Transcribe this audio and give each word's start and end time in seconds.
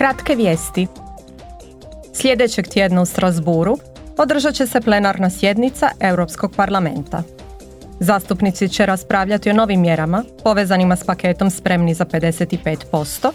Kratke 0.00 0.34
vijesti. 0.34 0.86
Sljedećeg 2.12 2.68
tjedna 2.68 3.02
u 3.02 3.06
Strasburu 3.06 3.78
održat 4.18 4.54
će 4.54 4.66
se 4.66 4.80
plenarna 4.80 5.30
sjednica 5.30 5.90
Europskog 6.00 6.52
parlamenta. 6.56 7.22
Zastupnici 7.98 8.68
će 8.68 8.86
raspravljati 8.86 9.50
o 9.50 9.52
novim 9.52 9.80
mjerama 9.80 10.24
povezanima 10.44 10.96
s 10.96 11.04
paketom 11.04 11.50
spremni 11.50 11.94
za 11.94 12.04
55%, 12.04 13.30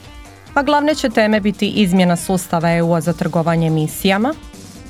a 0.53 0.63
glavne 0.63 0.95
će 0.95 1.09
teme 1.09 1.39
biti 1.39 1.69
izmjena 1.69 2.15
sustava 2.15 2.71
EU-a 2.71 3.01
za 3.01 3.13
trgovanje 3.13 3.67
emisijama, 3.67 4.33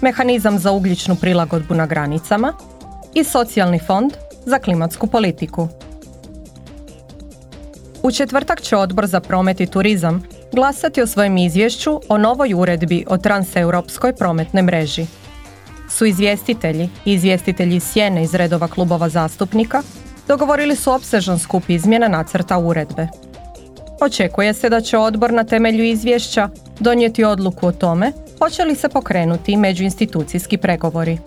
mehanizam 0.02 0.60
za 0.60 0.72
ugljičnu 0.72 1.16
prilagodbu 1.16 1.74
na 1.74 1.86
granicama 1.86 2.54
i 3.14 3.24
socijalni 3.24 3.80
fond 3.80 4.14
za 4.46 4.60
klimatsku 4.60 5.08
politiku. 5.08 5.68
U 8.06 8.12
četvrtak 8.12 8.62
će 8.62 8.76
odbor 8.76 9.08
za 9.08 9.20
promet 9.20 9.62
i 9.62 9.66
turizam 9.66 10.24
glasati 10.52 11.02
o 11.02 11.08
svojem 11.08 11.38
izvješću 11.38 12.00
o 12.10 12.18
novoj 12.18 12.54
uredbi 12.54 13.06
o 13.08 13.18
transeuropskoj 13.18 14.16
prometnoj 14.16 14.64
mreži. 14.64 15.06
Su 15.90 16.06
izvjestitelji 16.06 16.90
i 17.06 17.14
izvjestitelji 17.14 17.80
sjene 17.80 18.24
iz 18.24 18.34
redova 18.34 18.68
klubova 18.68 19.10
zastupnika 19.10 19.82
dogovorili 20.28 20.76
su 20.76 20.92
opsežan 20.92 21.40
skup 21.40 21.70
izmjena 21.70 22.08
nacrta 22.08 22.58
uredbe. 22.58 23.08
Očekuje 24.02 24.54
se 24.54 24.70
da 24.70 24.82
će 24.82 24.98
odbor 24.98 25.34
na 25.34 25.44
temelju 25.44 25.84
izvješća 25.84 26.50
donijeti 26.80 27.24
odluku 27.24 27.68
o 27.68 27.72
tome 27.72 28.12
hoće 28.40 28.64
li 28.64 28.76
se 28.76 28.90
pokrenuti 28.90 29.58
međuinstitucijski 29.58 30.58
pregovori. 30.58 31.18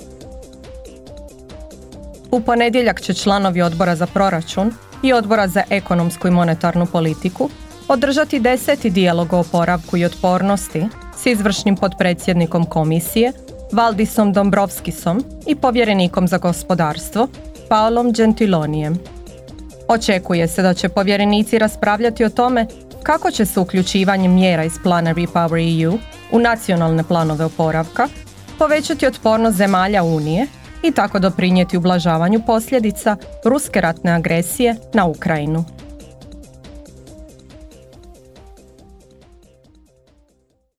U 2.31 2.41
ponedjeljak 2.41 3.01
će 3.01 3.15
članovi 3.15 3.63
odbora 3.63 3.97
za 3.97 4.07
proračun 4.07 4.73
i 5.03 5.13
odbora 5.13 5.49
za 5.49 5.63
ekonomsku 5.71 6.29
i 6.29 6.31
monetarnu 6.31 6.87
politiku 6.87 7.51
održati 7.89 8.41
deseti 8.41 8.91
dijalog 8.91 9.33
o 9.33 9.39
oporavku 9.39 9.97
i 9.97 10.05
otpornosti 10.05 10.87
s 11.23 11.27
izvršnim 11.27 11.77
potpredsjednikom 11.77 12.65
komisije 12.65 13.33
Valdisom 13.73 14.33
Dombrovskisom 14.33 15.25
i 15.47 15.55
povjerenikom 15.55 16.29
za 16.29 16.39
gospodarstvo 16.39 17.29
Paolom 17.69 18.13
Gentilonijem. 18.13 18.99
Očekuje 19.89 20.49
se 20.49 20.63
da 20.63 20.75
će 20.75 20.89
povjerenici 20.89 21.59
raspravljati 21.59 22.25
o 22.25 22.29
tome 22.29 22.67
kako 23.03 23.31
će 23.31 23.47
se 23.47 23.61
uključivanjem 23.61 24.35
mjera 24.35 24.65
iz 24.65 24.73
plana 24.83 25.15
Repower 25.15 25.85
EU 25.85 25.99
u 26.33 26.39
nacionalne 26.39 27.05
planove 27.05 27.45
oporavka 27.45 28.09
povećati 28.59 29.07
otpornost 29.07 29.57
zemalja 29.57 30.03
Unije 30.03 30.47
i 30.83 30.93
tako 30.93 31.19
doprinijeti 31.19 31.77
ublažavanju 31.77 32.41
posljedica 32.47 33.17
ruske 33.45 33.81
ratne 33.81 34.13
agresije 34.13 34.77
na 34.95 35.07
Ukrajinu. 35.07 35.78